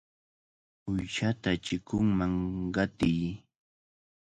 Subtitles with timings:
[0.91, 2.33] ¡Uyshata chikunman
[2.75, 3.21] qatiy!